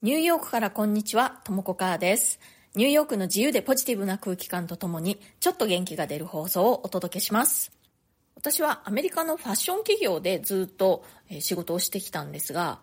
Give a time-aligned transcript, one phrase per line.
[0.00, 2.38] ニューヨークからこんにちは、ともこかーです。
[2.76, 7.72] ニューヨークの自由でポジティブな空気感とともに、ちょっと元気が出る放送をお届けします。
[8.36, 11.02] 私はアメリカのファッション企業でずっと
[11.40, 12.78] 仕事をしてきたんですが、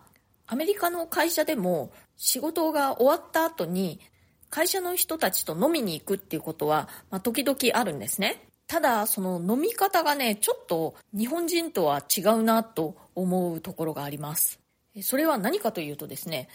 [0.46, 3.98] アメリカの会社でも仕事が終わった後に
[4.50, 8.42] 会社の人たちと飲みに行くっていうことは、まあ、時々あるんですね。
[8.66, 14.60] ただ、その飲み方がね、ちょっと日本人とは違うなと思うところがあります。
[15.02, 16.48] それは何かというとですね、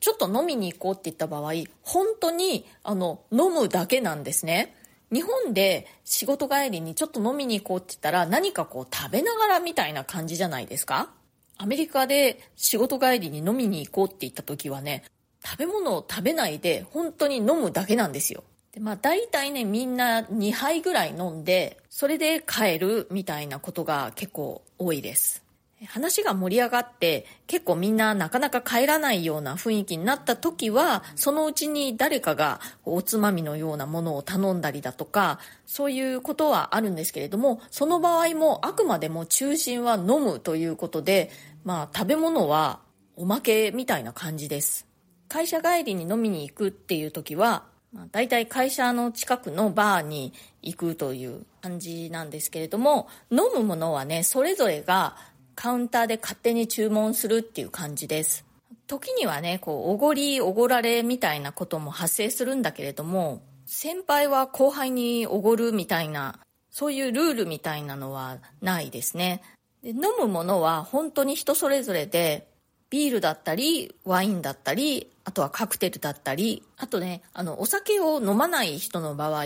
[0.00, 1.52] ちょっと飲みに行こうって言った場合、
[1.82, 4.74] 本当にあの飲むだけなんですね。
[5.12, 11.10] 日本で仕事帰りにちょっと飲みに行こうって言ったら何かこう食べながらみたいな感じじゃないですか
[11.56, 15.04] アメリカで仕事帰りに飲みに行こうって言った時はね、
[15.44, 18.44] 食べ物を食べないで本当に飲むだけなんですよ。
[18.72, 25.47] でまあ大体ねみんな2杯ぐらい飲んでそれで帰るみたいなことが結構多いです。
[25.86, 41.30] 話が盛り上がって結構みんななかなか帰らないような雰囲気になった時はそのうちに誰かがおつまみのようなものを頼んだりだとかそういうことはあるんですけれどもその場合もあくまでも中心は飲むということで
[41.64, 42.80] まあ食べ物は
[43.16, 44.86] おまけみたいな感じです。
[45.28, 55.16] 会社帰りに飲みに行くっていう時はまあ、大体会社の近くのバーに行くという感じなんですけれども飲むものはねそれぞれが
[55.58, 58.44] カウンターで勝手に注文するっていう感じです。
[58.86, 66.38] 時にはね、こう、おごり、おごられみたいなことも発生するんだけれども、先輩は後輩におごるみたいな、
[66.70, 69.42] そういうルールみたいなのはないですね。
[69.82, 72.46] で飲むものは本当に人それぞれで、
[72.88, 79.44] ビールだったり、ワインだったり、あとはカクテルだったり、あとね、あの、お酒を飲まない人の場合、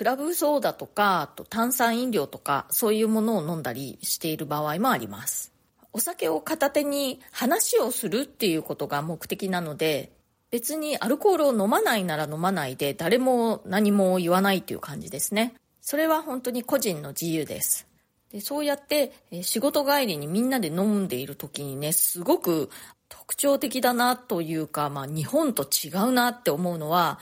[0.00, 5.52] クラブソーダとか、あと炭酸飲料とか、そういうものを飲んだりしている場合もあります。
[5.92, 10.10] お酒を片手に話をするっていうことが目的なので、
[10.50, 15.52] 別にアルコールを飲まないなら飲まないで誰も何も言わないっていう感じですね。
[15.82, 17.86] それは本当に個人の自由です。
[18.32, 22.70] でそうやって仕事帰りにみんなで飲んでいる時にね、すごく
[23.10, 27.18] 特徴的だなというか、まあ日本と違うなって思うのは、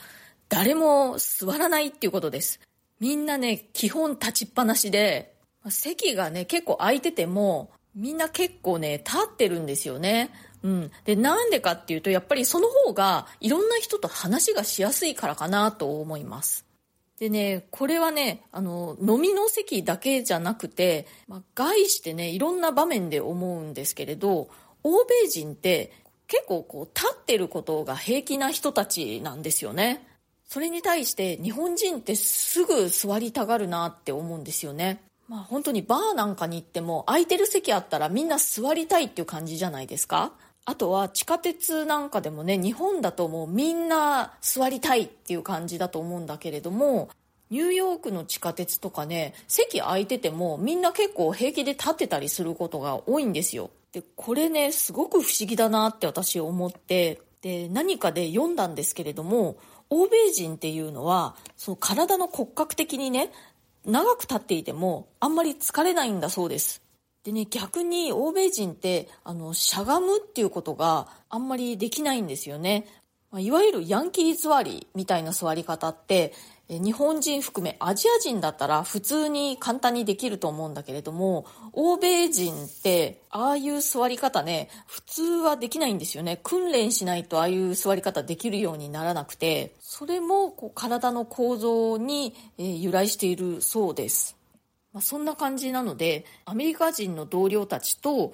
[0.47, 2.59] 誰も座らないっていうことです。
[2.99, 5.35] みんなね、基本立ちっぱなしで、
[5.69, 10.31] 席がね、結構空いてても、みんな結構ね、立ってるんですよね。
[10.63, 10.91] うん。
[11.05, 16.65] で、なんでかっていうと、やっぱりその方がいろんな人と話がしやすいからかなと思います。
[17.19, 24.49] でね、これはね、あの、飲みの席だけじゃなくて、まあ、外してね、いろんな場面で思うんですけれど、
[24.83, 25.91] 欧米人って
[26.27, 30.07] 結構こう、立ってることが平気な人たちなんですよね。
[30.49, 34.99] それに対して日本人ってすぐ座りたがるなって思うんですよね。
[35.27, 40.33] まあ本当にバーなんかに行っても空いてる席あったらみんな座りたいっていう感じじゃないですか
[40.65, 47.09] あとは地下鉄なんかでもね日本だともうみんな座りたいっていう感じだと思うんだけれども
[47.51, 59.57] ニューヨークの地下鉄とかね席空いててもみんな結構平気で立ってたりすることが多いんですよでこれねすごく不思議だなって私思ってで何かで読んだんですけれども
[59.89, 63.31] 欧米人っていうのはその体の骨格的にね
[63.85, 66.81] 長く立っていてもあんまり疲れないんだそうです。
[67.23, 72.87] でね、逆に欧米人って、あの、しゃがむっていうことがあんまりできないんですよね。
[73.37, 76.33] いわゆるヤンキー座りみたいな座り方って、
[76.69, 86.39] 日本人含めアジア人だったら普通に簡単にできると思うんだけれども、欧米人ってああいう座り方ね、普通はできないんですよね。
[86.43, 94.37] 訓練しないとああいう座り方できるようにならなくて、それもこう体の構造に由来しているそうです。
[94.93, 98.33] まあ、そんな感じなので、アメリカ人の同僚たちと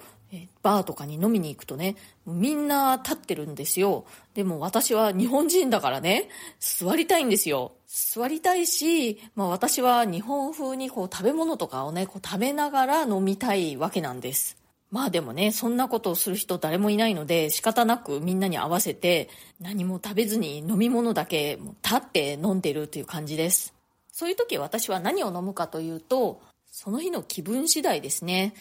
[0.62, 4.04] バーとかに飲みに行くとね、みんな立ってるんですよ。
[4.34, 6.28] でも私は日本人だからね、
[6.60, 7.72] 座りたいんですよ。
[7.86, 14.56] 座りたいし、まあ私は日本風にこう食べ物とかをね、こう食べながら飲みたいわけなんです。
[14.90, 19.28] まあでもね、そんなことをする人誰もいないので仕方なくみんなに合わせて
[19.60, 23.74] 何も食べずに飲み物だけ立って飲んでるという感じです。
[24.12, 26.40] そういう時私は何を飲むかというと、
[26.70, 28.54] その日の気分次第ですね。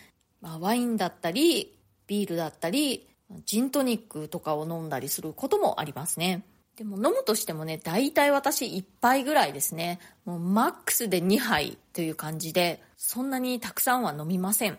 [0.45, 1.75] まあ、ワインだったり、
[2.05, 3.07] ビールだったり、
[3.47, 6.45] ジントニックとかを飲んだりすることもありますね。
[6.77, 9.99] でも飲むとしてもね、大体私1杯ぐらいですね。
[10.23, 14.77] もうマックスで2杯という感じで、そんなにたくさんは飲みません。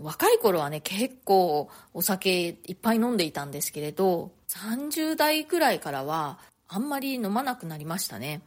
[0.00, 8.40] 若い頃はね、結構お酒いっぱい飲んでいたんですけれど、30代くらいからはあんまり飲まなくなりましたね。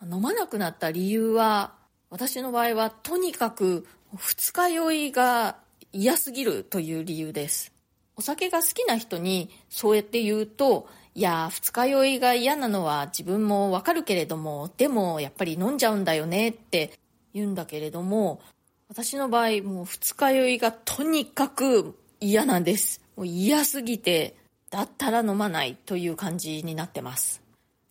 [0.00, 1.72] 飲まなくなった理由は、
[2.08, 3.84] 私の場合はとにかく
[4.16, 5.63] 二日酔いが
[5.94, 7.72] 嫌すぎるという理由です。
[8.16, 16.90] お酒が好きな人にそうやって言うと、いや二日酔いが嫌なのは自分もわかるけれどもでもやっぱり飲んじゃうんだよねって
[17.32, 18.40] 言うんだけれども
[18.88, 24.34] 私の場合もう二日酔いがとにかく嫌なんですもう嫌すぎて
[24.70, 27.40] だったら飲まないという感じになってます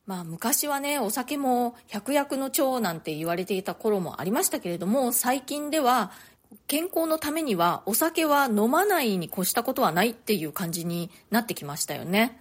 [0.06, 6.12] まあ昔はねお酒も百薬の長なんて言われていた頃もありましたけれども最近では
[6.68, 12.40] 健康のためにはお酒は飲まないに越したことはないっていう感じになってきましたよね。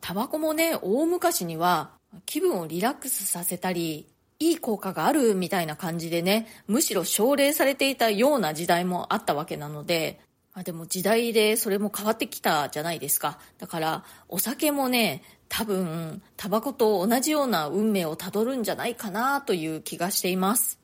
[0.00, 1.90] タバコもね大昔には
[2.26, 4.06] 気分をリラックスさせたり
[4.38, 10.20] いい効果があるみたいな感じでねむしろ奨励されていたような時代もあったわけなので
[10.52, 13.38] あ、でも時代でそれも変わってきたじゃないですか。
[13.58, 20.79] だからお酒もね多分タバコと同じような運命をたどるんじゃないかなという気がしています。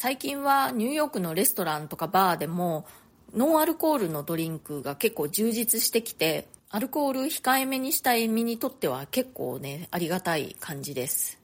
[0.00, 2.86] 最近はニューヨークのレストランとかバーでも
[3.34, 11.40] ノンアルコールのドリンクが結構充実してきてアルコール控えめにしたい身にとっては結構ねありがたい感じです。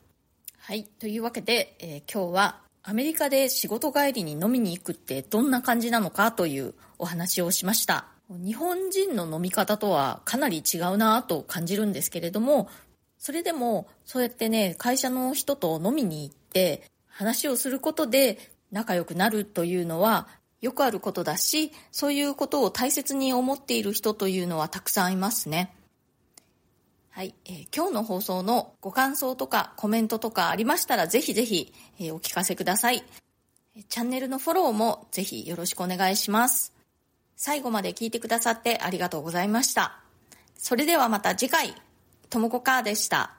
[0.56, 8.06] はいというわけで、えー、今日はアメリカで仕事帰りに飲みに行くってどんな感じなのかというお話をしました。
[8.30, 12.68] 日本人の飲み方とはかなり違うなと感じるんですけれども
[13.18, 18.38] それでもそうやってね会社の人と飲みに行って話をすることで
[18.72, 20.28] 仲良くなるというのは
[20.60, 25.74] よくあることだしそういうことを大切に思っている人というのはたくさんいますね
[27.10, 33.04] はい、えー、今日の放送のご感想とかコメントとかありましたらぜひぜひ、えー、お聞かせください。
[33.88, 36.72] チャンネルのフォローもぜひよろしくお願いします。
[37.36, 40.00] 最後まで聞いてくださってありがとうございました。
[40.56, 41.74] それではまた次回、
[42.30, 43.36] ともこかーでした。